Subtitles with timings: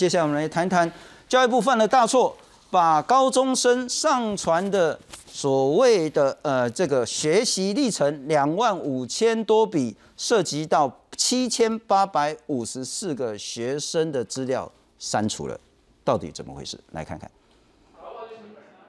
[0.00, 0.90] 接下来我们来谈谈
[1.28, 2.34] 教育部犯了大错，
[2.70, 15.60] 把高中生上传的所谓的呃这个学习历程两万五千多笔，涉及到七千八百五十四个学生的资料删除了，
[16.02, 16.80] 到底怎么回事？
[16.92, 17.30] 来看看。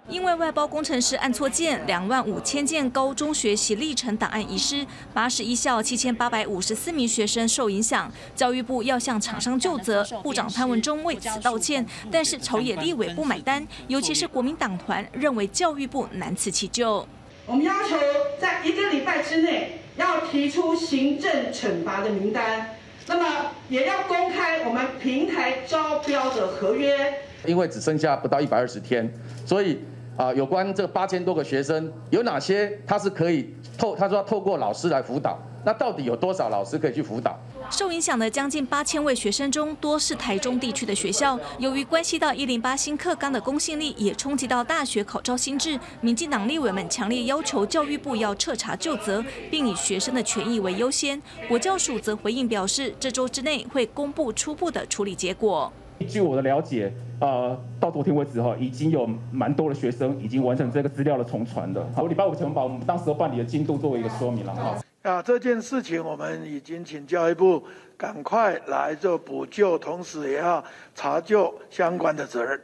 [0.09, 8.11] 因为外包工程师按错键，两万五千件高中学习历程档案遗失，八十一校七千八百五十四名学生受影响。
[8.35, 17.07] 教育部要向厂商就责，部长潘文忠为此道歉，但是朝野立委不买单，尤其是国民党团认为教育部难辞其咎。
[17.45, 17.95] 我们要求
[18.39, 22.75] 在一个礼拜之内要提出行政惩罚的名单，
[23.07, 27.13] 那么也要公开我们平台招标的合约。
[27.45, 29.09] 因为只剩下不到一百二十天，
[29.45, 29.79] 所以。
[30.21, 33.95] 啊，有关这八千多个学生，有哪些他是可以透？
[33.95, 35.35] 他说要透过老师来辅导，
[35.65, 37.35] 那到底有多少老师可以去辅导？
[37.71, 41.39] 受影响的将近八千位学生中，多是台中地区的学校。
[41.57, 51.19] 由于关系到一零八新课纲的公信力，也冲击到大学考招新制，民进党立委们强烈要求教育部要彻查就责，并以学生的权益为优先。
[51.47, 55.73] 国教署则回应表示，这周之内会公布初步的处理结果。
[56.03, 61.85] 据我的了解，呃，到昨天为止哈，已经有蛮多的学生已经完成这个资料的重传的。
[61.95, 64.77] 好，礼拜五前把我们当时办理的进度作为一个说明了哈。
[65.03, 67.63] 啊，这件事情我们已经请教育部
[67.97, 70.63] 赶快来做补救，同时也要
[70.93, 72.59] 查究相关的责任。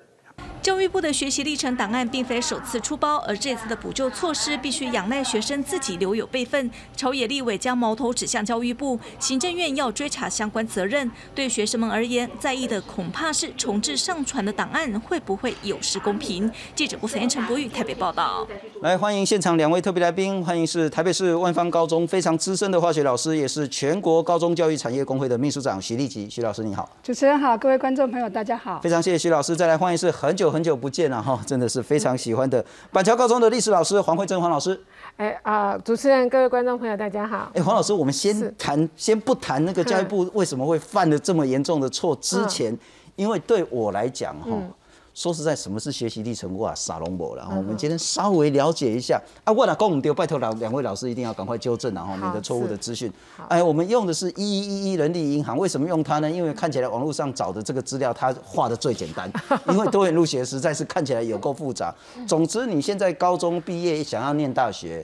[0.68, 6.70] 教育部的学习历程档案并非首次出包，而这次的补救措施必须仰赖学生自己留有备份。
[6.94, 11.10] 朝野立委将矛头指向教育部，行政院要追查相关责任。
[11.34, 16.52] 对学生们而言，在意的恐怕是重置上传的档案会不会有失公平。
[16.76, 18.46] 记者吴三陈博宇台北报道。
[18.82, 26.30] 来欢迎现场两位特别来宾，欢迎是台北市万方高中非常资深的化学老师，也是全国高中教育产业工会的秘书长徐立吉。
[26.30, 26.90] 徐老师你好。
[27.02, 28.82] 主持人好，各位观众朋友大家好。
[28.82, 34.80] 非常谢谢徐老师，再来欢迎是很久很久不见了哈，真的是非常喜欢的板桥高中的历史老师黄慧珍黄老师。
[35.18, 37.52] 哎啊，主持人各位观众朋友大家好。
[37.54, 42.78] 哎，黄老师，我们先谈，先不谈那个教育部为什么会犯了这么严重的错之前，
[43.16, 44.52] 因为对我来讲哈。
[45.18, 46.56] 说实在，什么是学习历程？
[46.60, 49.52] 哇，傻龙博然后我们今天稍微了解一下啊。
[49.52, 53.12] 我了公唔丢，拜托两两位老师一定要赶快纠正，然后免得错误的资讯。
[53.48, 56.30] 哎，我们用的是一一一人力银行，为什么用它呢？
[56.30, 59.28] 因为看起来网络上找的这个资料，它画的最简单。
[59.70, 61.92] 因为多元入学实在是看起来有够复杂。
[62.28, 65.04] 总之，你现在高中毕业想要念大学，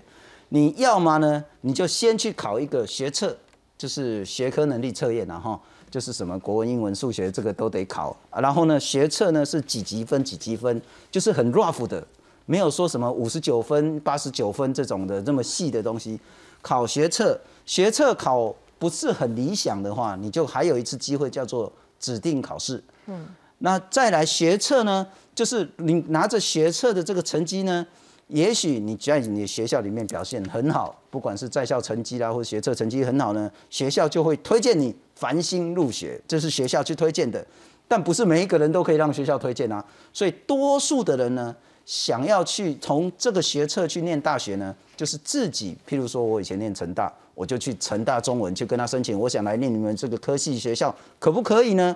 [0.49, 3.35] 你要么呢，你就先去考一个学测，
[3.75, 5.59] 就是学科能力测验，然后。
[5.93, 10.81] 就是什么国文、英文、数学这个都得考，然后呢，学测呢是几级分几级分，
[11.11, 12.03] 就是很 rough 的，
[12.47, 16.19] 没有说什么五十九分、八十九分这种的这么细的东西。
[16.63, 22.83] 考学测，学测考不是很理想的话，你就还有一次机会叫做指定考试。
[23.05, 23.27] 嗯，
[23.59, 25.05] 那再来学测呢，
[25.35, 27.85] 就是你拿着学测的这个成绩呢，
[28.29, 34.95] 也许你在你学校里面表现很好，不管是在校成绩啦，或者学测成绩很好呢，学校就会推荐你。
[35.15, 37.45] 繁星入学，这是学校去推荐的，
[37.87, 39.83] 但不是每一个人都可以让学校推荐啊。
[40.11, 51.95] 所以多数的人呢，想要去从这个学测去念大学呢，就是自己，譬如说我以前念成大，我就去成大中文去跟他申请，我想来念你们这个科系学校，可不可以呢？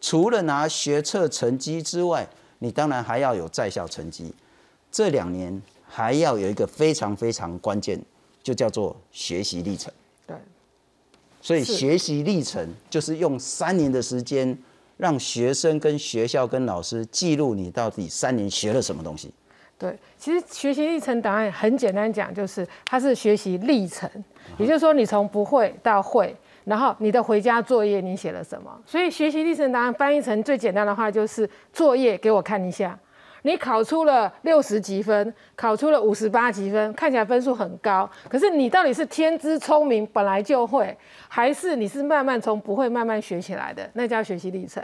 [0.00, 2.28] 除了拿学测成绩之外，
[2.60, 4.32] 你当然还要有在校成绩。
[4.92, 8.00] 这两年还要有一个非常非常关键，
[8.42, 9.92] 就叫做学习历程。
[11.40, 14.56] 所以学习历程就是用三年的时间，
[14.96, 19.32] 让学生跟学校跟老师记录你到底三年学了什么东西。
[19.78, 24.10] 对，其实学习历程档案很简单讲，就是它是学习历程，
[24.58, 26.34] 也就是说你从不会到会，
[26.64, 28.76] 然后你的回家作业你写了什么。
[28.84, 32.98] 所以学习历程档案翻译成最简单的话就是作业给我看一下。
[33.42, 38.08] 你考出了六十几分，考出了五十八几分，看起来分数很高。
[38.28, 40.96] 可是你到底是天资聪明，本来就会，
[41.28, 43.88] 还是你是慢慢从不会慢慢学起来的？
[43.94, 44.82] 那叫学习历程。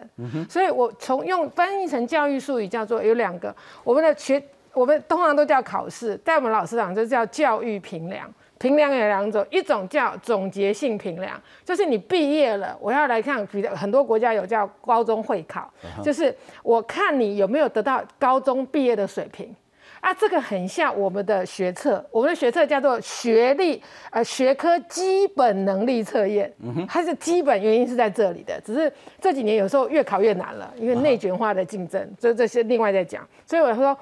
[0.48, 4.42] 所以我从用翻译成教育术语叫做有两个，我们的学，
[4.72, 8.32] 我们通常都叫考试，但我们老师讲就叫教育评量。
[8.64, 15.70] 评量有两种，一种叫总结性评量，就是你毕业了，我要来看，比很多国家有叫高中会考，
[16.02, 19.54] 就是我看你有没有得到高中毕业的水平
[20.00, 20.12] 啊。
[20.14, 26.52] 这个很像我们的学测，我们的学测叫做学历呃学科基本能力测验，
[26.88, 28.90] 它是基本原因是在这里的，只是
[29.20, 33.28] 这几年有时候越考越难了，因为内卷化的竞争，这这些另外再讲。
[33.46, 33.96] 所以我说。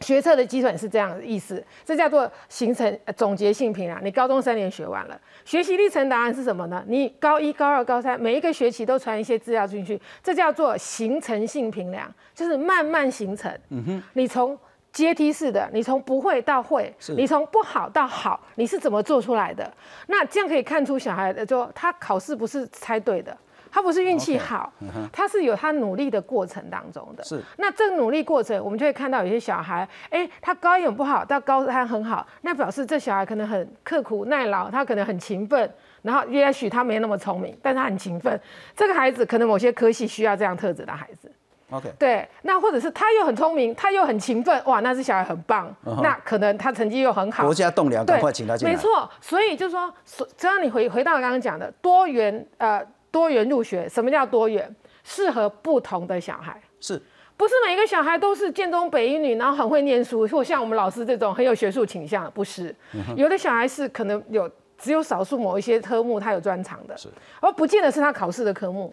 [0.00, 3.98] 学测的基准是这样的意思，这叫做形成呃总结性评量。
[4.04, 6.84] 你高中三年学完了，学习历程答案是什么呢？
[6.86, 13.50] 你高一、高二、高三每一个学期都传一些资料进去，这叫做形成性评量，就是慢慢形成。
[13.70, 14.58] 嗯哼，你从
[14.92, 19.70] 阶梯式的，你从不会到会，你从不好到好，你是怎么做出来的？
[20.06, 23.36] 那这样可以看出小孩的，就他考试不是猜对的。
[23.76, 24.72] 他不是运气好，
[25.12, 27.22] 他是有他努力的过程当中的。
[27.22, 35.70] 是，那这个努力过程，我们就会看到有些小孩，哎，他高一很不好，到高三很好，那表示这小孩可能很刻苦耐劳，他可能很勤奋，
[36.00, 38.40] 然后也许他没那么聪明，但他很勤奋。
[38.74, 41.30] 这个孩子可能某些科系需要这样特质的孩子。
[41.68, 45.70] OK，对，那或者是他又很聪明，他又很勤奋，哇，那是小孩很棒，
[46.02, 47.44] 那可能他成绩又很好。
[47.44, 48.72] 国家栋梁，赶快请他进来。
[48.72, 49.92] 没错，所以就说，
[50.38, 52.82] 只要你回回到刚刚讲的多元，呃。
[53.16, 54.76] 多元入学，什么叫多元？
[55.02, 57.00] 适合不同的小孩，是
[57.34, 62.30] 不是每一个小孩都是建中北一女，然后很会念书，或像我们老师这种很有学术倾向？
[62.32, 62.74] 不是，
[63.16, 67.08] 有的小孩是可能有只有少数某一些科目他有专长的，是，
[67.40, 68.92] 而不见得是他考试的科目。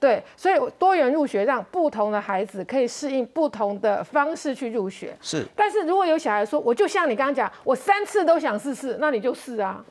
[0.00, 5.16] 对，所以多元入学让不同的孩子可以适应不同的方式去入学。
[5.20, 9.84] 是，但是如果有小孩说，我就像你刚刚讲，我三次都想试试，那你就试啊。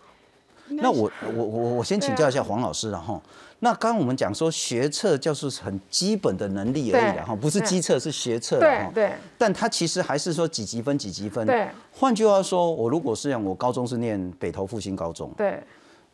[0.68, 3.21] 那我我我我先请教一下黄老师，然后。
[3.63, 8.92] 那刚刚我们讲说学测就是很基本的能力而已哈，不是机测是学测哈。
[8.94, 9.13] 对。
[9.38, 11.48] 但它其实还是说几级分几级分。
[11.48, 11.69] 对。
[11.94, 15.33] 换句话说，我如果是让我高中是念北投复兴高中。
[15.38, 15.63] 对。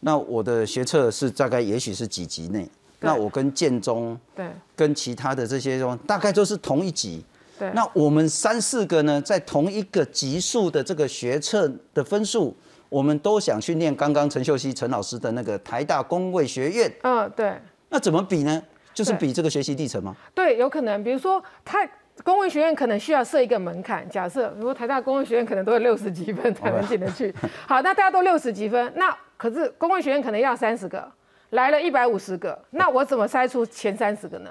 [0.02, 2.70] 那我的学测是大概也许是几级内，
[3.00, 7.26] 那我跟建中，对，跟其他的这些中大概都是同一级。
[7.58, 7.72] 对。
[7.74, 12.56] 那我们三四个呢，在同一个级数的这个学测的分数。
[12.90, 16.92] 我们都想去念刚刚陈秀熙陈老师的那个台大工卫学院。
[17.04, 17.54] 嗯，对。
[17.90, 18.62] 那怎么比呢？
[18.94, 20.16] 就是比这个学习历程吗？
[20.34, 21.02] 对，有可能。
[21.04, 21.88] 比如说，他
[22.24, 27.34] 工卫学院可能需要设一个门槛，假设，如果台大工卫学院可能都有六十几分才能进得去。
[27.66, 31.10] 好，那大家都六十几分，那可是工卫学院可能要三十个，
[31.52, 34.50] 来了一百五十个，那我怎么筛出前三十个呢？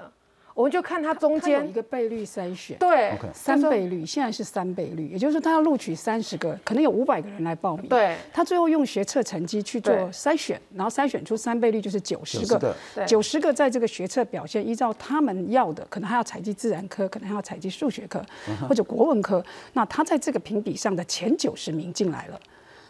[0.59, 1.65] 我们就看它中间。
[1.69, 12.75] 一个倍率筛选，对，三倍率，现在是三倍率，也就是说他要录取三十个，可能有五百个人来报名，对，他最后用学测成绩去做筛选，然后筛选出三倍率就是九十个，
[13.07, 13.53] 九十个。
[13.53, 18.21] 在这个学测表现依照他们要的，可能还要采集自然科，可能还要采集数学科
[18.67, 22.39] 或者国文科，那他在这个评比上的前九十名进来了，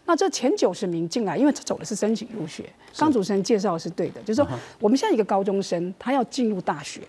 [0.06, 2.68] 那这前九十名进来，因为他走的是申请入学，
[2.98, 4.48] 刚主持人介绍是对的，就是说
[4.80, 7.02] 我们现在一个高中生他要进入大学。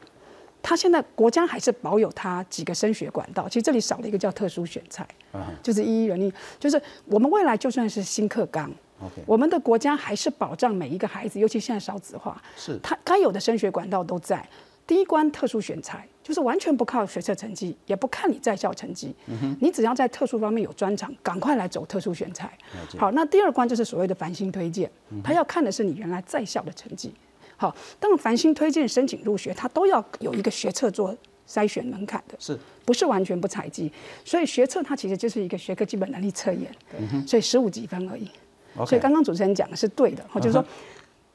[0.62, 5.06] 他现在国家还是保有他几个升学管道，其实这里少了一个叫特殊选材，
[5.62, 8.70] 就是一一人力，就是我们未来就算是新课纲
[9.24, 14.46] 我们的国家还是保障每一个孩子，尤其现在少子化，是他该有的升学管道都在。
[14.86, 19.14] 第一关特殊选材，就是完全不靠学测成绩，也不看你在校成绩，
[19.60, 22.50] 你只要在特殊方面有专长，赶快来走特殊选材。
[22.98, 24.90] 好，那第二关就是所谓的繁星推荐，
[25.22, 27.14] 他要看的是你原来在校的成绩。
[27.60, 31.14] 好，但繁星推荐申请入学，他都要有一个学测做
[31.46, 33.92] 筛选门槛的，是不是完全不采集？
[34.24, 36.74] 所以学测它其实就是一个学科基本能力测验，
[37.26, 38.30] 所以十五几分而已。
[38.86, 40.64] 所以刚刚主持人讲的是对的，就是说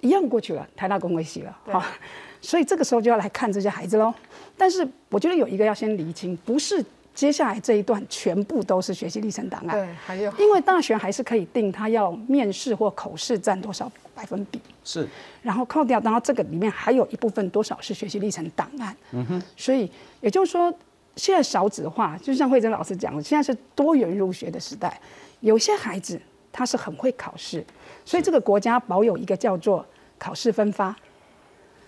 [0.01, 1.85] 一样过去了，台大公卫系了，好，
[2.41, 4.11] 所以这个时候就要来看这些孩子喽。
[4.57, 6.83] 但是我觉得有一个要先厘清，不是。
[7.15, 15.07] 接下来这一段全部都是学习历程档案，对，还有，因为大学还是可以定他要面试或口试占多少百分比，是，
[15.41, 19.89] 然后扣掉，然后这个里面还有一部分多少是学习历程档案，嗯哼，所以
[20.19, 20.71] 也就是说，
[21.15, 24.99] 现在少子化，就像慧珍老师讲的，现在是多元入学的时代，
[25.39, 27.65] 有些孩子他是很会考试，
[28.03, 29.85] 所以这个国家保有一个叫做
[30.19, 30.93] 考试分发，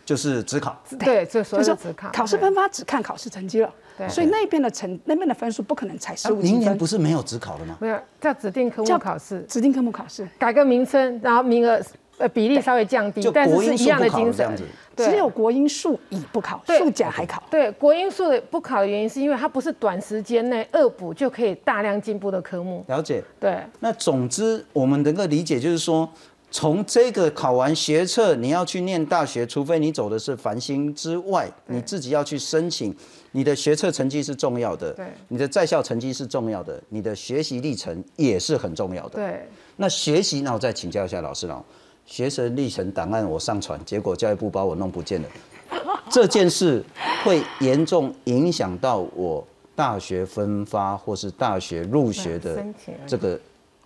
[0.08, 3.70] 就是只考，对，就是说考考试分发只看考试成绩了。
[4.08, 7.76] 所以那边的成那边的分数不可能才十五明年不是没有指考的吗？
[7.82, 9.42] 没有，叫指定科目考试。
[9.50, 11.78] 指定科目考试，改个名称，然后名额
[12.20, 14.50] 呃比例稍微降低，但是是一样的精神。
[14.96, 17.44] 只有国英数乙不考，数甲还考。
[17.52, 22.86] 对，国英数的不考的原因是因为它不是短时间内恶补就可以大量进步的科目。
[22.88, 23.22] 了解。
[23.38, 23.60] 对。
[23.82, 26.10] 那总之，我们能够理解就是说。
[26.50, 32.96] 从这个考完学测，你要去念大学，除非你走的是繁星之外，你自己要去申请，
[33.34, 39.48] 你的学测成绩是重要的，对，你的在校成绩是重要的，你的学习历程也是很重要的，对。
[39.76, 41.64] 那学习，那我再请教一下老师了，
[42.06, 45.28] 学生历程档案我上传，结果教育部把我弄不见了，
[46.10, 46.82] 这件事
[47.26, 52.66] 会严重影响到我大学分发或是大学入学的
[53.06, 53.38] 这个。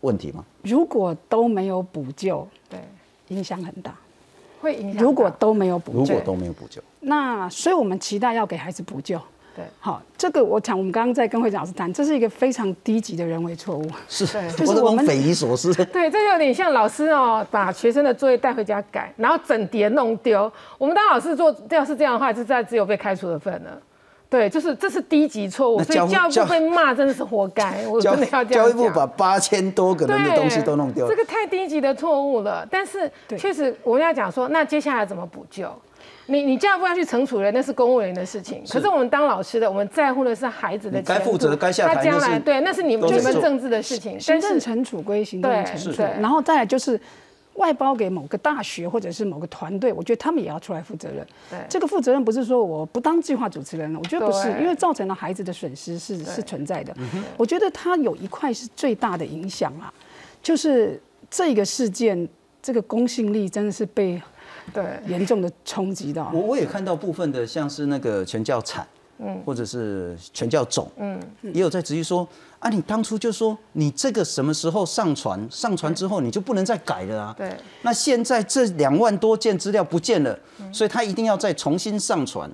[0.02, 0.44] 问题吗？
[0.64, 2.80] 如果都没有补救，对，
[3.30, 3.96] 影响很大，
[4.60, 5.02] 会影响。
[5.02, 9.20] 如果都没有补救，如果都没有补救，那所以我们期待要给孩子补救。
[9.54, 13.86] 对，好，这个我讲，我们刚刚在跟会长老师谈，这是一个非常低级的人为错误。
[14.08, 15.74] 是，就是我们匪夷所思。
[15.92, 20.50] 对，这有点像老师哦，把学生的作业带回家改，然后整叠弄丢。
[20.78, 23.78] 我们当老师做，要是这样的话，就在只有被开除的份了。
[24.32, 27.84] 对，就是这是低级错误，所以教育部被骂真的是活该。
[27.92, 32.66] 我真的要教育部把八千多个人的东西都弄丢，这个太低级的错误了。
[32.72, 35.70] 但是确实我们要讲说，那接下来怎么补救？
[36.28, 38.64] 你你教育部要去惩处人，那是公务员的事情。
[38.72, 41.96] 可是我们当老师的，我们在乎的是孩子的该负责该下台。
[41.96, 44.18] 他将来对，那是你们你们政治的事情。
[44.18, 46.98] 行政惩处归行政惩处，然后再来就是。
[47.62, 51.26] 外包给某个大学或者是某个团队，我觉得他们也要出来负责任。
[51.50, 56.94] 对，这个负责任不是说我不当计划主持人了，我觉得不是，因为造成了孩子的损失是是存在的。
[57.38, 59.94] 我觉得他有一块是最大的影响啊，
[60.42, 61.00] 就是
[61.30, 62.28] 这个事件，
[62.62, 64.20] 这个公信力真的是被
[64.74, 66.32] 对严重的冲击到。
[66.34, 68.86] 我我也看到部分的像是那个全教产，
[69.22, 71.20] 嗯，或者是全教总，嗯，
[71.54, 72.28] 也有在质疑说。
[72.60, 75.48] 啊，你当初就说你这个什么时候上传？
[75.50, 77.36] 上传之后你就不能再改了啊。
[77.36, 77.52] 对。
[77.82, 80.38] 那现在这两万多件资料不见了，
[80.72, 82.48] 所以他一定要再重新上传。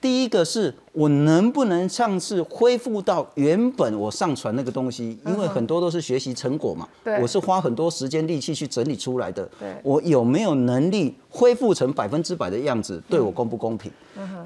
[0.00, 5.18] 第一个是我能不能上次恢复到原本我上传那个东西？
[5.26, 6.86] 因为很多都是学习成果嘛，
[7.20, 9.48] 我是花很多时间力气去整理出来的。
[9.82, 13.02] 我有没有能力恢复成百分之百的样子？
[13.08, 13.90] 对我公不公平？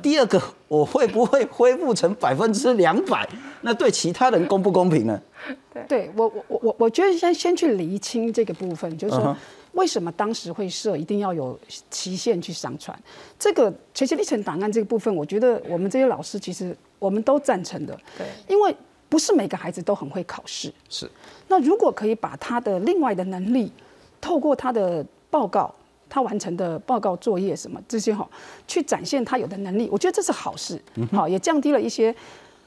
[0.00, 3.28] 第二个，我会不会恢复成百分之两百？
[3.62, 5.21] 那对其他人公不公平呢？
[5.88, 9.37] 对，我我我我我觉得先先去厘清这个部分，就是说。
[9.73, 11.59] 为什么当时会设一定要有
[11.91, 12.99] 期限去上传？
[13.39, 17.97] 这个学习历程档案这个部分，我觉得我们这些老师其实我们都赞成的。
[18.19, 18.75] 对，因为
[19.09, 20.73] 不是每个孩子都很会考试。
[20.89, 21.09] 是。
[21.47, 23.73] 那如果可以把他的另外的能力，
[24.21, 25.73] 透过他的报告，
[26.09, 28.29] 他完成的报告作业什么这些哈，
[28.67, 30.83] 去展现他有的能力，我觉得这是好事。
[31.12, 32.12] 好，也降低了一些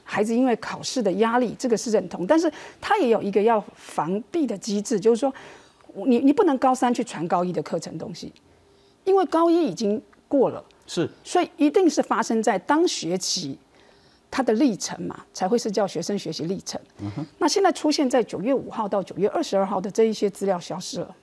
[0.04, 2.26] 孩子因为考试的压力，这个是认同。
[2.26, 5.30] 但是他也有一个要防避的机制，就是说。
[6.06, 8.32] 你你不能高三去传高一的课程东西，
[9.04, 13.56] 因为高一已经过了，是，所以一定是发生在当学期
[14.30, 16.80] 他的历程嘛，才会是叫学生学习历程。
[17.38, 21.16] 那现在出现在九月五号到九月二十二号的这一些资料消失了，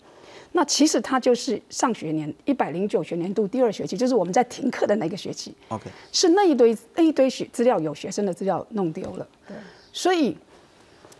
[0.54, 5.54] 那其实它就是上学年一百零九学年度第二学期，就是我们在停课的那个学期。
[5.68, 9.58] OK，是那一堆那一堆学资料有学生的资料弄丢了，对，
[9.92, 10.38] 所以。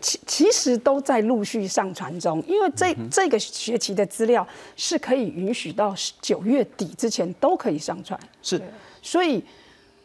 [0.02, 8.18] 其其实都在陆续上传中，因为这这个学期的资料是可以允许到九月底之前都可以上传。
[8.42, 8.60] 是，
[9.00, 9.42] 所以，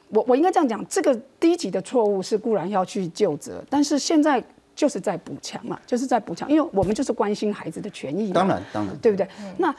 [0.10, 4.42] 我我应该这样讲，这个低级的错误是固然要去就责，但是现在
[4.76, 8.32] 就是在补强嘛，就是在补强，因为我们就是关心孩子的权益。
[8.32, 9.28] 当然，当然，对不对？
[9.58, 9.76] 那。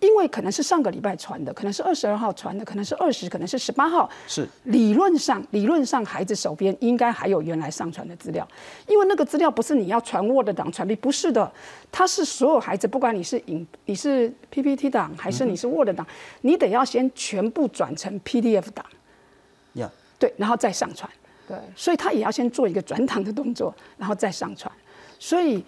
[0.00, 4.08] 因为可能是上个礼拜传的，可能是二十二号传的，可能是二十，可能是十八号。
[4.26, 8.46] 是理论上，理论上孩子手边应该还有原来上传的资料，
[8.86, 11.50] 因为那个资料不是你要传 Word 档传，不是的，
[11.90, 16.06] 它是所有孩子，不管你是影，你是 PPT 档还是你是 Word 档，
[16.42, 18.84] 你得要先全部转成 PDF 档。
[19.74, 21.10] 呀，对，然后再上传。
[21.48, 24.70] 对，所以他也要先做一个转档的动作，然后再上传。
[25.18, 25.64] 所以。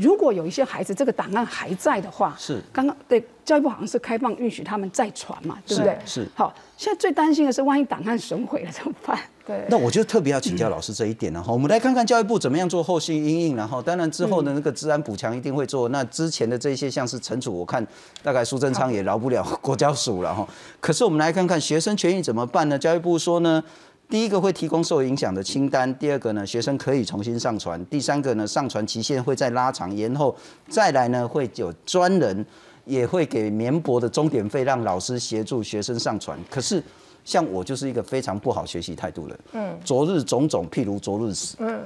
[0.00, 5.98] 如果有一些孩子这个档案还在的话，是刚刚对教育部好像是开放允许他们再传嘛，对不对？
[6.04, 9.18] 是好，现在最担心的是万一档案损毁了怎么办？
[9.46, 11.52] 对，那我就特别要请教老师这一点了哈。
[11.52, 15.88] 我们来看看教育部怎么样做后续应应，然后当然之后的那个治安补强一定会做。
[15.88, 17.84] 那之前的这些像是惩处，我看
[18.22, 20.46] 大概苏贞昌也饶不了国教署了哈。
[20.80, 22.78] 可是我们来看看学生权益怎么办呢？
[22.78, 23.62] 教育部说呢。
[24.10, 30.36] 第一个会提供受影响的清单，第二个呢，学生可以重新上传，第三个呢，上传期限会再拉长延后，
[30.68, 32.44] 再来呢，会有专人
[32.84, 36.36] 也会给绵薄的钟点费，让老师协助学生上传。
[36.50, 36.82] 可是
[37.24, 41.80] 像我就是一个非常不好学习态度的，嗯，昨日种种，譬如昨日死，嗯，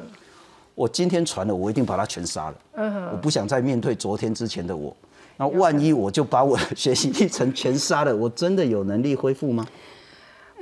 [0.74, 4.96] 我今天传了，我一定把它全杀了，嗯，我不想再面对昨天之前的我，
[5.36, 9.66] 那万一我就把我的学习历程全杀了，我真的有能力恢复吗？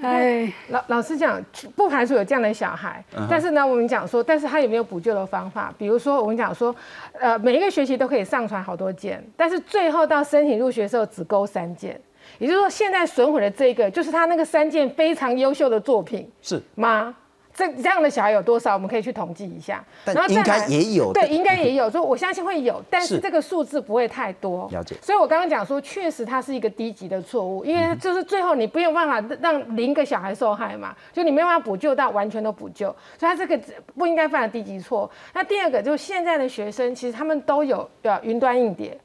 [0.02, 1.40] 哎，老老实讲，
[1.76, 5.72] 不排除有这样的小孩，但是呢，我们讲说，但是他有没有补救的方法？
[5.78, 6.74] 比如说，我们讲说，
[7.12, 12.00] 呃，每一个学期都可以上传好多件，但是最后到申请入学的时候只勾三件，
[12.38, 16.60] 也就是说，现在损毁的这个就是他那个三件非常优秀的作品，是。
[16.74, 17.14] 吗？
[17.62, 18.74] 这这样的小孩有多少？
[18.74, 19.84] 我们可以去统计一下。
[20.04, 21.12] 然后应该也有。
[21.12, 21.88] 对，应该也有。
[21.90, 24.68] 所以我相信会有，但是这个数字不会太多。
[24.72, 24.96] 了解。
[25.00, 32.86] 所以我刚刚讲说，确实它是一个低级的错误，因为就是最后你没有办法让零个小孩受害嘛，就你没办法补救到完全都补救，
[33.18, 33.58] 所以它这个
[33.96, 35.08] 不应该犯的低级错。
[35.32, 38.98] 那第二个就是现在的学生其实他们都有呃云端硬碟。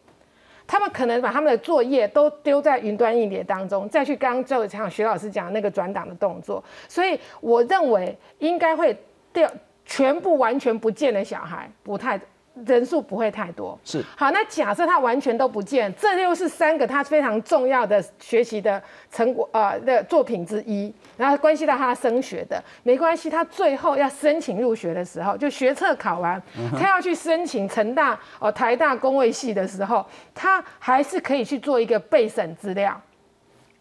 [0.67, 6.63] 他们可能把他们的作业都丢在云端硬碟当中，再去刚刚就像徐老师讲那个转档的动作。
[6.87, 8.95] 所以我认为应该会
[9.31, 9.49] 掉
[9.85, 12.19] 全部完全不见的小孩不太。
[12.65, 14.31] 人数不会太多，是好。
[14.31, 23.29] 那假设他完全都不见，这又是三个他非常重要的学习的成果呃的作品之一，然后关系到他升学的，没关系。
[23.29, 26.41] 他最后要申请入学的时候，就学测考完，
[26.77, 32.99] 他要去申请成大哦台大工位系的时候，他还是可以去做一个备审资料，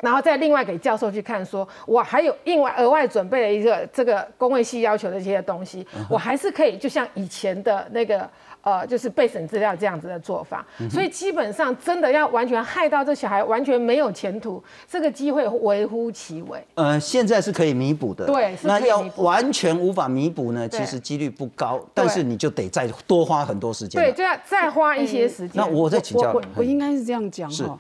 [0.01, 8.29] 然后再另外给教授去看，说我还有另外额外准备了一个这个工位系要求的一些东西，我还是可以就像以前的那个。
[8.67, 16.61] 呃，就是备审资料这样子的做法，所以基本上真的要完全害到这小孩完全没有前途，这个机会微乎其微。
[16.75, 25.53] 呃，现在是可以弥补的，对，那要完全无法弥补呢，其实几率不高，但是你就得再多花很多时间，对，就要再花一些时间。
[25.55, 27.79] 那我再请教，我我应该是这样讲哈，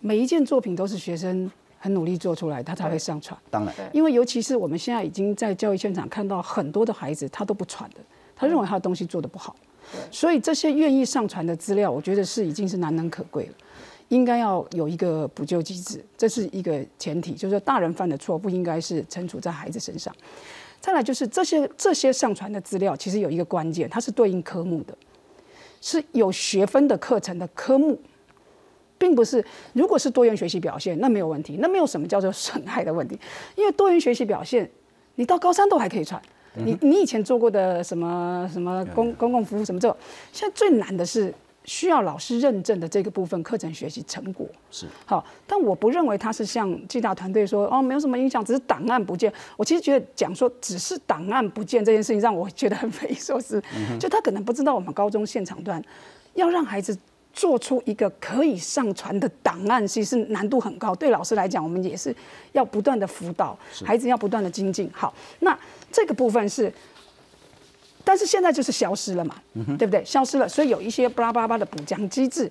[0.00, 3.34] 每一件作品都是学生很努力做出来，他才会上传。
[3.50, 8.00] 当然，因为尤其是我们现在已经在教育现场看到很多的孩子，他都不传的，
[8.36, 9.56] 他认为他的东西做的不好。
[10.10, 13.52] 所以这些愿意上传的资料，我觉得是已经是难能可贵了，
[14.08, 20.14] 应该要有一个补救机制，这是一个前提，就是说大人犯的错不应该是惩处在孩子身上。
[20.80, 24.96] 再来就是这些这些上传的资料，其实有一个关键，它是对应科目的，
[25.80, 28.00] 是有学分的课程的科目，
[28.96, 29.44] 并不是
[29.74, 33.18] 如果是多元学习表现，那没有问题，那没有什么叫做 损害的问题，
[33.56, 34.70] 因为多元学习表现，
[35.16, 36.20] 你到高三都还可以传。
[36.54, 39.96] 你你以前做过的什么什么公公共服务什么这种，
[40.32, 41.32] 现在最难的是
[41.64, 44.46] 需要老师认证的这个部分课程学习成果。
[44.70, 44.86] 是。
[45.04, 49.32] 好，但我不认为他是像暨大团队说哦没有什么影响，只是档案不见。
[49.56, 53.62] 我其实觉得讲说只是档案不见这件事情让我觉得很匪夷所思，
[53.98, 55.82] 就他可能不知道我们高中现场段
[56.34, 56.96] 要让孩子。
[57.32, 60.94] 做出一个可以上传的档案，其实难度很高。
[60.94, 62.14] 对老师来讲，我们也是
[62.52, 64.90] 要不断的辅导孩子，要不断的精进。
[64.92, 65.56] 好，那
[65.92, 66.72] 这个部分是，
[68.04, 69.36] 但是现在就是消失了嘛，
[69.78, 70.04] 对不对？
[70.04, 72.50] 消失了，所以有一些巴拉巴拉的补强机制，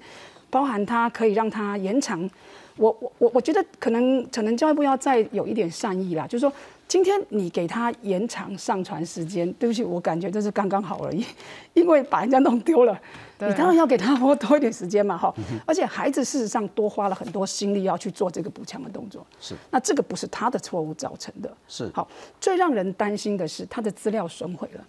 [0.49, 2.29] 包含它可以让它延长。
[2.77, 6.51] 我我我我觉得可能可能教育部要再有一点善意啦，就是说。
[6.89, 11.23] 今天你给他延长上传时间，对不起，我感觉这是刚刚好而已，
[11.73, 12.99] 因为把人家弄丢了，
[13.37, 15.31] 你当然要给他多多一点时间嘛，哈。
[15.67, 19.53] 而且孩子事实上多花了很多心力要去做这个补强的动作，是。
[19.69, 21.91] 那这个不是他的错误造成的，是。
[21.93, 22.07] 好，
[22.41, 24.83] 最让人担心的是他的资料损毁了，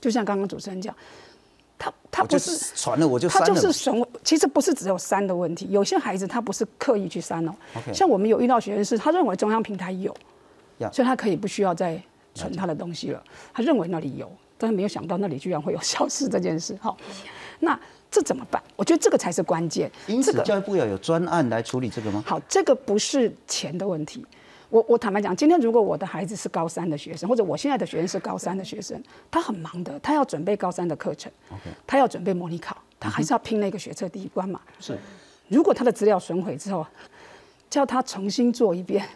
[0.00, 0.92] 就像刚刚主持人讲，
[1.78, 7.54] 他他不是传了我就他就是损，其实不是只有删的问题，有些孩子他不是刻意去删哦，
[7.94, 10.12] 像我们有遇到学生是，他认为中央平台有。
[10.90, 12.00] 所以他可以不需要再
[12.34, 13.22] 存他的东西了。
[13.52, 16.76] 他认为那里有，但是没有想到那里居然会有 消失这件事。
[16.80, 16.96] 好，
[17.60, 17.78] 那
[18.10, 18.62] 这怎么办？
[18.76, 19.90] 我觉得这个才是关键。
[20.06, 22.24] 因此，教育部要有专案来处理这个吗？
[22.26, 24.24] 好，这个不是钱的问题。
[24.68, 31.30] 我我坦白讲，今天如果我的孩子是高三的学生，或者我现在的学生是高三的学生，他很忙的，他要准备高三的课程，
[31.86, 34.58] 他要准备模拟考，他还是要拼那个学测第一关嘛。
[34.80, 34.98] 是。
[35.48, 36.86] 如果他的资料损毁之后，
[37.68, 39.06] 叫他重新做一遍。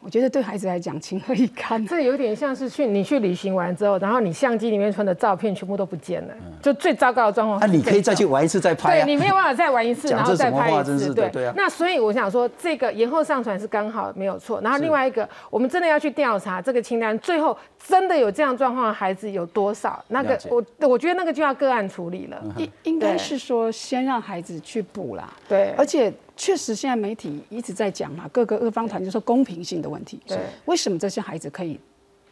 [0.00, 1.84] 我觉得对孩子来讲情何以堪？
[1.84, 7.58] 这有点像是去你去旅行完之后，然后你相机里面存的照片全部都不见了，就最糟糕的状况。
[7.58, 9.02] 那你可以再去玩一次再拍。
[9.02, 11.12] 对你没有办法再玩一次，然后再拍一次。
[11.12, 11.52] 对对啊。
[11.56, 14.60] 那所以我想说，这个延后上传是刚好没有错。
[14.60, 20.00] 然后另外一个，我们真的要去调查这个清单，最后真的有这样状况的孩子有多少？
[20.06, 22.40] 那个我我觉得那个就要个案处理了。
[22.56, 25.28] 应应该是说先让孩子去补啦。
[25.48, 26.12] 对，而且。
[26.36, 30.20] 确实，现在媒体一直在讲嘛，各个二方团就说公平性的问题。
[30.26, 31.80] 对，为什么这些孩子可以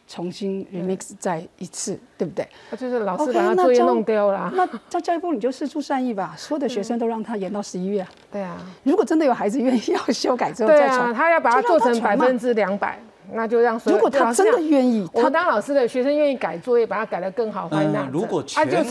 [0.07, 2.47] 重新 remix 再一次，对不对？
[2.69, 4.51] 他就是老师把他作业弄丢了。
[4.55, 8.05] 那教教育部你就施出善意吧，所有的学生都让他延到十一月。
[8.31, 8.57] 对啊。
[8.83, 12.99] 如果真的有孩子愿意要修改之后再传，他要把它做成百分之两百，
[13.33, 13.81] 那就让。
[13.85, 18.07] 如果他真的愿意，他当老师的学生愿意改作业，把它改得更好，欢迎那。
[18.11, 18.83] 如果全国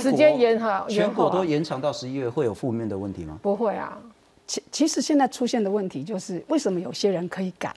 [0.88, 3.38] 全国都延长到十一月，会有负面的问题吗？
[3.40, 3.96] 不会啊。
[4.46, 7.74] 其其实现在出现的问题就是，为什么有些人可以改？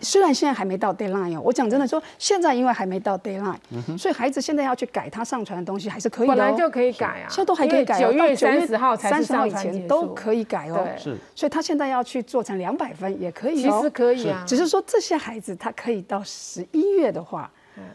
[0.00, 3.56] 虽然现在还没到 deadline 哦，我讲真的说，现在因为还没到 deadline，
[3.96, 6.34] 所以孩子现在要去改他上传的东西还是可以的。
[6.34, 8.00] 本来就可以改啊，现在都还可以改。
[8.00, 10.84] 九月三十号才三十号以前都可以改哦。
[10.98, 13.78] 是，所以他现在要去做成两百分也可以哦。
[13.78, 17.48] 其实可以啊，只是说这些孩子他可以到十一月的话，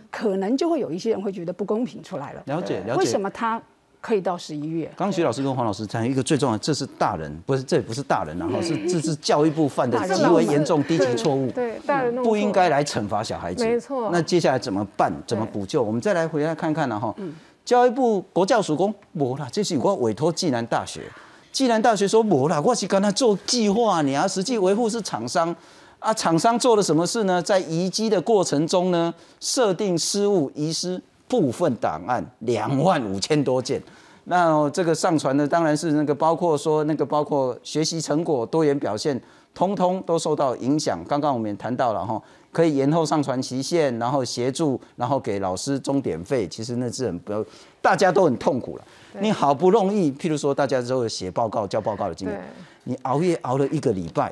[0.10, 2.42] 可能就会有一些人会觉得不公平出来了。
[2.46, 3.62] 了解了解，为什么他？
[4.02, 4.92] 可以到十一月。
[4.98, 13.64] 刚徐老师跟黄老师讲一个最重要的，这是大人，不是这也不是大人，然后是这是教育部犯的极为严重低级错误，对大人不应该来惩罚小孩子。
[13.64, 14.10] 没错。
[14.12, 15.14] 那接下来怎么办？
[15.28, 15.84] 怎么补救？
[15.84, 17.00] 我们再来回来看看呢？
[17.00, 17.16] 哈，
[17.64, 21.04] 教育部国教署公，我啦，这是有个委托暨南大学，
[21.54, 25.56] 暨南大学说没了，我去跟他做计划，你要实际维护是厂商
[26.00, 27.40] 啊，厂商做了什么事呢？
[27.40, 31.00] 在移机的过程中呢，设定失误，遗失
[31.32, 33.82] 部分档案两万五千多件。
[34.26, 39.20] 那这个上传的当然是那个包括说那个包括学习成果、多元表现，
[39.54, 41.00] 通通都受到影响。
[41.08, 46.46] 刚刚我们也谈到了哈，可以延后上传期限，然后协助，然后给老师钟点费。
[46.50, 47.46] 其实那是很不，
[47.82, 48.84] 大家都很痛苦了。
[49.22, 54.32] 你好不容易，譬如说大家都有写报告、交报告的经验，你熬夜熬了一个礼拜，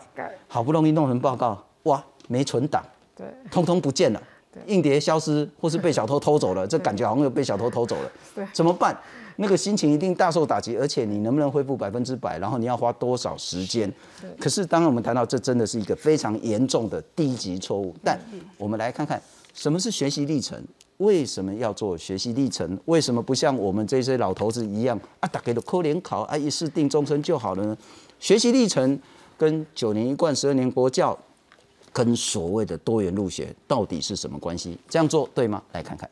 [0.49, 2.83] 好不容易弄成报告，哇，没存档，
[3.15, 4.21] 对，通通不见了，
[4.67, 8.97] 硬碟消失或是被小偷偷走了，这 感觉好像又被小偷偷走了， 对，怎么办？
[9.37, 13.89] 那个心情一定大受打击，而且你能不能恢复百分之百，然后你要花多少时间？
[14.37, 18.19] 可是当我们谈到这真的是一个非常严重的低级错误，但
[18.57, 19.21] 我们来看看
[19.53, 20.61] 什么是学习历程。
[20.97, 22.77] 为什么要做学习历程？
[22.83, 27.77] 为什么不像我们这些老头子一样啊，打给的科联考啊，一试定终身就好了呢？
[28.19, 28.99] 学习历程
[29.37, 31.17] 跟九年一贯、十二年国教，
[31.91, 34.77] 跟所谓的多元入学到底是什么关系？
[34.87, 35.61] 这样做对吗？
[35.71, 36.09] 来看看，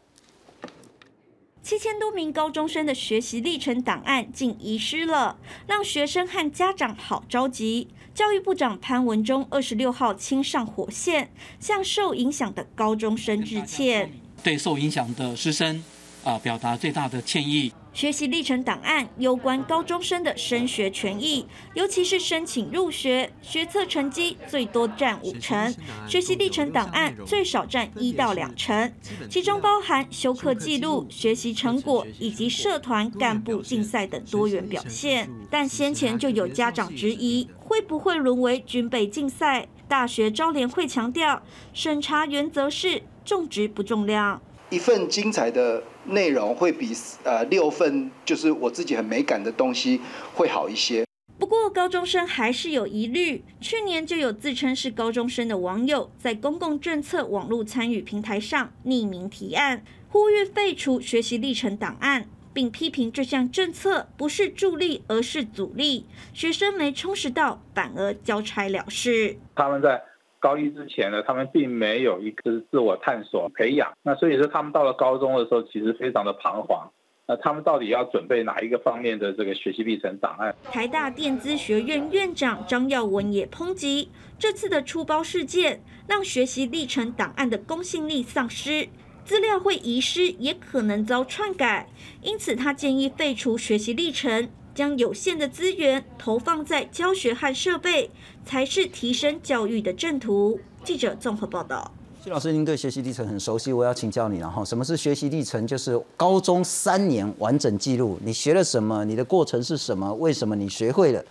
[1.61, 5.37] 七千多名高中生的学习历程档案竟遗失了，
[5.67, 7.87] 让学生和家长好着急。
[8.13, 14.11] 教育部长潘文忠二十六号亲上火线，向受影响的高中生致歉。
[14.41, 15.83] 对受影响的师生，
[16.23, 17.71] 啊，表达最大的歉意。
[17.97, 25.73] 学习历程档案攸关高中生的升学权益，尤其是申请入学，学测成绩最多占五成，
[26.07, 28.93] 学习历程档案最少占一到两成，
[29.27, 35.27] 其中包含修课记录、学习成果以及社团干部竞赛等多元表现。
[35.49, 39.67] 但先前就有家长质疑，会不会沦为军备竞赛？
[39.87, 41.41] 大学招联会强调，
[41.73, 43.01] 审查原则是。
[43.25, 46.93] 重质不重量，一份精彩的内容会比
[47.23, 50.01] 呃六份就是我自己很美感的东西
[50.33, 51.05] 会好一些。
[51.39, 69.37] 不过高中生还是有疑虑，去年就有自称是高中生的网友在公共政策网络参与平台上匿名提案，呼吁废除学习历程档案，并批评这项政策不是助力而是阻力，学生没充实到反而交差了事。
[69.55, 70.01] 他们在。
[70.39, 76.89] 高一之前呢，他们并没有一个自我探索培养，那所以说他们到了高中的时候，其实非常的彷徨。
[77.29, 80.55] 那他们到底要准备哪一个方面的这个学习历程档案？
[80.71, 88.87] 台大电资学院院长张耀文也抨击这次的出包事件，让学习历程档案的公信力丧失，
[89.25, 91.89] 资料会遗失，也可能遭篡改。
[92.21, 94.47] 因此，他建议废除学习历程。
[94.77, 98.11] 将有限的资源投放在教学和设备，
[98.45, 100.59] 才是提升教育的正途。
[100.83, 101.96] 记者综合报道。
[102.23, 104.65] 谢老师，您对学习历程很熟悉，我要请教你了哈。
[104.65, 105.65] 什么是学习历程？
[105.65, 111.23] 就是高中三年完整记录，你学了什么，你的过程是什么，为什么你学会了？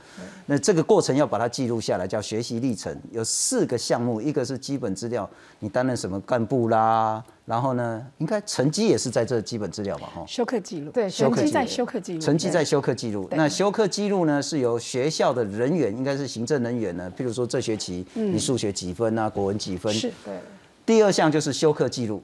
[0.46, 2.96] 那这个过程要把它记录下来，叫学习历程。
[3.10, 7.22] 有四个项目，一个是基本资料，你担任什么干部啦？
[7.44, 10.08] 然后呢，应该成绩也是在这基本资料吧？
[10.14, 13.28] 哈，休课记录，对，成绩在休课记录，成绩在休课记录。
[13.32, 19.92] 那休课记录呢，是由学校的人员，应该是行政人员呢，譬如说这学期你数学几分啊，国文几分？
[19.92, 20.38] 是，对。
[20.86, 22.22] 第二项就是休课记录，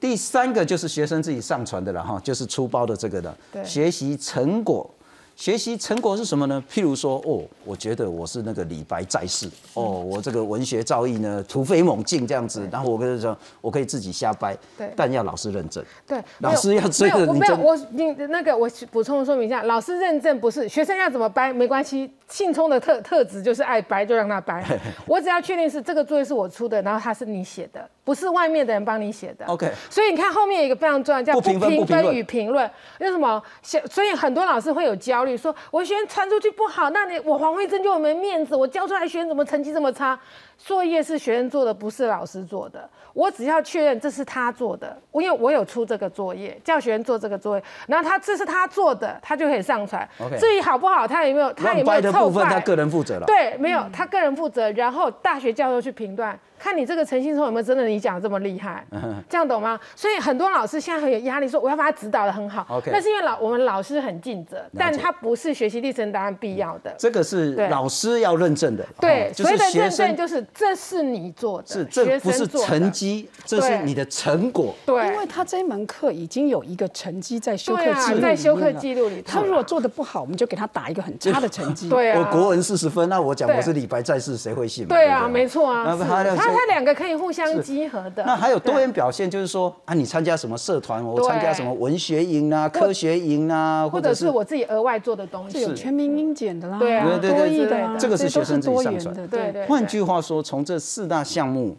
[0.00, 4.88] 第三个就是学生自己上传的了哈，就是出包的这个的学习成果。
[5.36, 6.60] 学习成果是什么呢？
[6.68, 17.38] 譬如说，哦，我觉得我是那个李白在世，哦， 我这个文学造诣呢突飞猛进这样子，然后我跟他说，我可以自己瞎掰，对，但要老师认证，对，老师要追着你。
[17.38, 24.66] 没有，我你那个我补充说明一下，老师认证不是学生要怎么掰没关系，信聪的特特质就是爱掰就让他掰，
[25.06, 29.44] 我只要确定是这个作业是我出的，然后他是你写的，不是外面的人帮你写的。
[29.44, 31.70] OK，所以你看后面有一个非常重要叫不评分
[32.14, 33.42] 与评论，为什么？
[33.62, 35.36] 所以很多老师会有焦虑。
[35.36, 40.18] 说我学生传出去不好，那你我黄慧珍就没面子，我教出来学生怎么成绩这么差？
[40.58, 42.88] 作业是学生做的，不是老师做的。
[43.14, 50.06] 我只要确认这是他做的，因为我有出这个作业，叫学生做这个作业，然后他这是他做的，他就可以上传。
[50.38, 53.26] 至于好不好，他有没有他有没有凑分，他个人负责了。
[53.26, 56.38] 对，没有他个人负责，然后大学教授去评断。
[56.58, 58.84] 看你这个诚信说有没有真的你讲的这么厉害，
[59.30, 59.78] 这样懂吗？
[59.94, 62.66] 所以很多老师现在很有压力，说我要把他指导的很好。
[62.68, 66.92] OK，那是因为老我们老师很尽责，但他不是学习历程答案必要的。
[66.98, 68.84] 这个是老师要认证的。
[69.00, 74.74] 对，所以的认证就是这是你做的，是这不是成绩，这是你的成果。
[74.84, 79.22] 对，因为他这门课已经有一个成绩在修课记录在修课记录里。
[79.22, 81.88] 他如果做的不好，我们就给他打一个很差的成绩。
[81.90, 84.86] 对啊，我国文四十分，那我讲我是李白在世，谁会信？
[84.86, 85.96] 对啊，没错啊。
[85.96, 88.24] 他他两个可以互相集合的。
[88.24, 91.04] 那还有多元表现，就是说啊，你参加什么社团？
[91.04, 99.26] 我参加什么文学营啊、科学营啊，或者是我自己额外做的东西，有全民英检的啦，对啊，多益的，这个是学生自己上传的。
[99.26, 101.76] 对，换句话说，从这四大项目，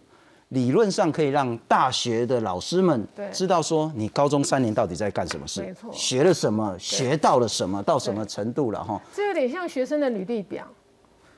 [0.50, 9.00] 理论上可以让大学的老师们知道说，你高中三年到底在干什么事，学了什么，学到了什么，到什么程度了哈。
[9.14, 10.66] 这有点像学生的履历表，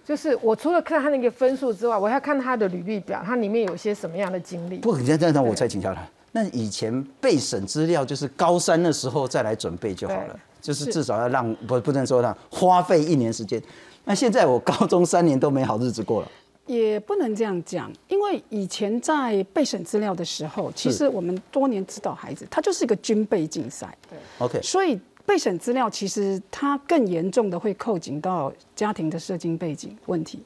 [0.06, 4.78] 就是我除了看他那个分数之外，我要看他的履历表，他里面有些什么样的经历。
[4.78, 6.02] 不，这样，那我再请教他。
[6.32, 13.62] 那以前备审资料就是高三的时候再来准备就好了，就是至少要让不不能说让花费一年时间。
[14.06, 16.32] 那现在我高中三年都没好日子过了，
[16.68, 23.98] 也不能这样讲，因为以前在备审资料的时候，其实我们多年指导孩子，他就是一个军备竞赛。
[24.10, 24.62] 对，OK。
[24.62, 30.44] 所以备审资料其实它更严重的会扣紧到家庭的社经背景问题，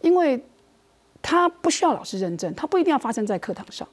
[0.00, 0.42] 因为
[1.20, 3.86] 他不需要老师认证，他不一定要发生在课堂上。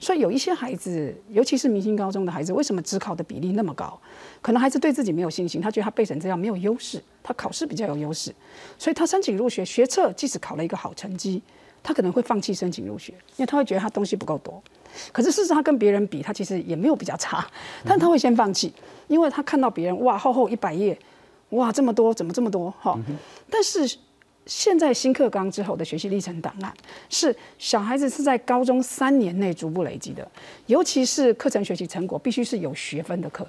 [0.00, 3.98] 所以有一些孩子，尤其是明星高中的孩子，为什么只考的比例那么高？
[4.40, 8.34] 可能孩子对自己没有信心，他觉得他背成这样没有优势，他考试比较有优势，
[8.78, 11.42] 所以他申请入学学测，即使考了一个好成绩，
[11.82, 14.62] 他可能会放弃申请入学，因为他会觉得他东西不够多。
[15.10, 17.46] 可是事实他跟别人比，他其实也没有比较差，
[17.84, 18.72] 但他会先放弃，
[19.08, 20.98] 因为他看到别人哇厚厚一百页，
[21.50, 22.98] 哇这么多怎么这么多哈？
[23.50, 23.96] 但是。
[24.46, 26.72] 现在新课纲之后的学习历程档案，
[27.08, 30.28] 是小孩子是在高中三年内逐步累积的，
[30.66, 33.46] 尤其是课程学习成果必须是有学分的课，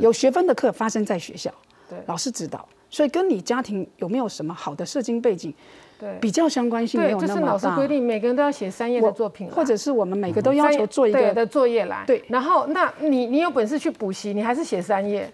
[0.00, 1.52] 有学分的课发生在学校，
[1.90, 5.52] 对，老师指导，所以跟你家庭有没有什么好的社经背景，
[5.98, 7.46] 对，比较相关性没有那么大。
[7.48, 15.28] 老师规定每个人都要写三页的作品，或者是我们每个都要求做一个的作业来，对，然后那你你有本事去补习，你还是写三页。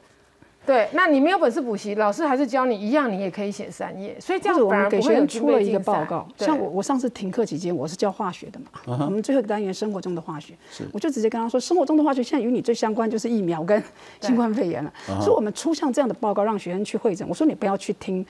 [0.64, 4.16] 对，那你没有本事补习，老师还是教你一样，你也可以写三页。
[4.20, 10.55] 所以这样子我们给学生出了一个报告，像我我上次停课期间，我是教化学的嘛，我们最后一个单元生活中的化学，
[10.92, 13.83] 我就直接跟他说，生活中的化学现在与你最相关就是疫苗跟
[14.20, 14.92] 新冠肺炎了。
[15.20, 17.29] 所以我们出像这样的报告，让学生去会诊。
[17.29, 18.25] 我说你不要去听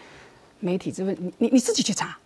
[0.61, 2.17] 媒体之问，你你你自己去查。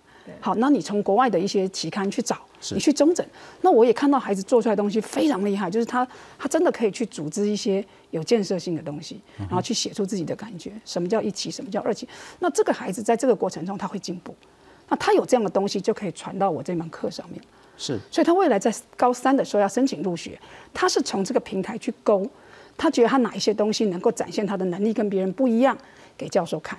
[0.40, 2.38] 好，那你从国外的一些期刊去找，
[2.72, 3.26] 你去中诊。
[3.60, 6.06] 那我也看到孩子做出来的东西非常厉害，就是他
[6.38, 10.72] 他真的可以去组织一些有建设性的东西，然后去写出自己的感觉。
[10.84, 11.50] 什么叫一期？
[11.50, 12.08] 什么叫二期？
[12.38, 14.34] 那这个孩子在这个过程中他会进步。
[14.88, 17.42] 那他有这样的东西就可以传到我这门课上面。
[17.76, 20.38] 是，所以他未来在高三的时候要申请入学，
[20.72, 22.26] 他是从这个平台去勾，
[22.76, 25.76] 他觉得他哪一些东西能够展现他的能力跟别人不一样，
[26.16, 26.78] 给教授看。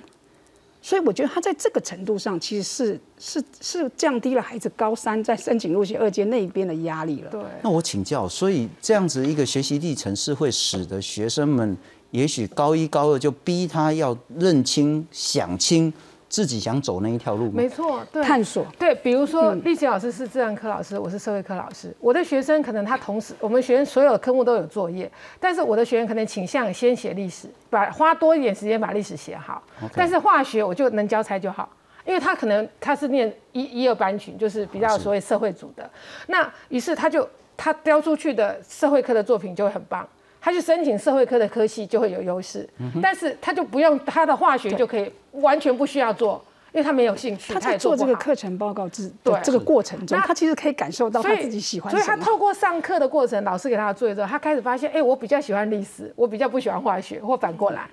[0.81, 7.31] 所以我觉得他在这个程度上，其实是是是降低了孩子高三在申请入学二阶那一边的压力了。
[7.31, 7.41] 对。
[7.61, 11.75] 那我请教，所以这样子一个学习历程是会使得学生们，
[12.11, 15.91] 也许高一高二就逼他要认清、想清。
[16.29, 17.53] 自己想走那一条路吗？
[17.55, 18.65] 没错，对，探索。
[18.77, 21.95] 对，比如说历史老师是自然科老师，我是社会科老师。
[21.99, 25.09] 我的学生可能他同时，我们学生所有的科目都有作业，
[25.39, 29.63] 但是我的学员可能倾向先写历史，把花多一点时间把历史写好。
[29.93, 31.69] 但是化学我就能交差就好，
[32.05, 35.89] 因为他可能他是念一一二班群，就是比较所谓社会组的。
[36.27, 40.07] 那于是他就他雕出去的社会科的作品就会很棒。
[40.47, 42.65] 他去申请社会科的科系就会有优势，
[43.03, 47.53] 但是他就不用他的化学就可以完全不需要做，因为他没有兴趣。
[47.53, 51.91] 他在做这个课程报告之对这个过程中，他其实可以感受到他自己喜欢。
[51.91, 57.85] 所以他透过上课的过程，老师给他的作业之后，他开始发现，哎，我比较喜欢历史，我比较不喜欢化学，或反过来。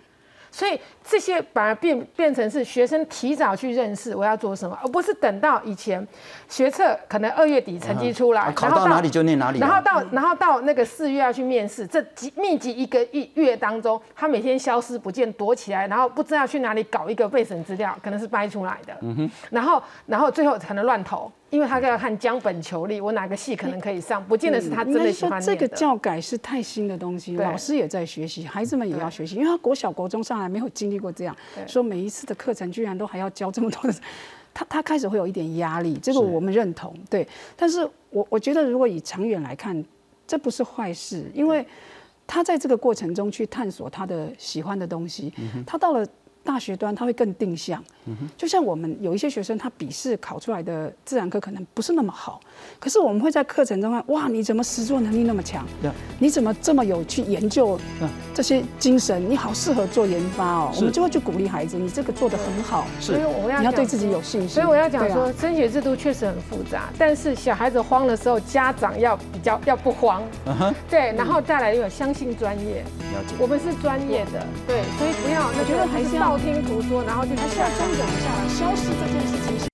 [0.52, 6.06] 所以这些反而变变成是学生提早去认识我要做什么，而不是等到以前
[6.54, 18.96] 学测可能二月底成绩出来，考到哪里就念哪里，然后到然后到那个四月要去面试，这几密集一个一月当中，他每天消失不见，躲起来，然后不知道去哪里搞一个备审资料，可能是掰出来的，
[19.50, 21.28] 然后然后最后可能乱投。
[21.50, 31.36] 因为他要看江本求利，我哪个系可能可以上，不见得是他真的喜欢这个教改是太新的东西，老师也在学习，孩子们也要学习，因为他国小国中上来没有经历过这样，
[31.66, 33.94] 说每一次的课程居然都还要教这么多的，
[34.54, 37.26] 他他开始会有一点压力，这个我们认同，对。
[37.56, 39.84] 但是我我觉得如果以长远来看，
[40.26, 41.66] 这不是坏事，因为
[42.26, 45.30] 他在这个过程中去探索他的喜欢的东西，
[45.66, 46.06] 他到了。
[46.44, 47.82] 大学端他会更定向，
[48.36, 52.38] 就像我们有一些学生，他笔试考出来的自然科可能不是那么好，
[52.78, 55.66] 可是我们会在课程中看，哇，你怎么实作能力那么强？
[56.18, 57.80] 你怎么这么有去研究
[58.34, 64.50] 这些精神，你好适合做研发哦，我们就会去鼓励孩子，你这个做的很好，所以我要你要对自己有信心。
[64.50, 70.22] 所以我要讲说，升学制度确实很复杂，但是小孩子慌的时候，家长要比较要不慌，
[70.90, 79.70] 对，然后再来有相信专业，了解，我们是专业的，对，所以不要那觉得还是道听途说，然后就还是要中等下，消失这件事情。